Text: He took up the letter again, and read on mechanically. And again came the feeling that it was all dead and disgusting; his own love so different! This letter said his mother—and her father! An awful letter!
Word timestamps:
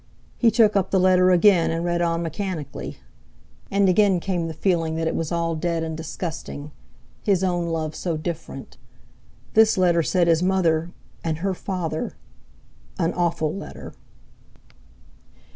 He 0.35 0.49
took 0.49 0.75
up 0.75 0.89
the 0.89 0.99
letter 0.99 1.29
again, 1.29 1.69
and 1.69 1.85
read 1.85 2.01
on 2.01 2.23
mechanically. 2.23 2.97
And 3.69 3.87
again 3.87 4.19
came 4.19 4.47
the 4.47 4.53
feeling 4.55 4.95
that 4.95 5.07
it 5.07 5.13
was 5.15 5.31
all 5.31 5.53
dead 5.55 5.83
and 5.83 5.95
disgusting; 5.95 6.71
his 7.21 7.43
own 7.43 7.67
love 7.67 7.93
so 7.95 8.17
different! 8.17 8.77
This 9.53 9.77
letter 9.77 10.01
said 10.01 10.25
his 10.25 10.41
mother—and 10.41 11.37
her 11.37 11.53
father! 11.53 12.15
An 12.97 13.13
awful 13.13 13.53
letter! 13.55 13.93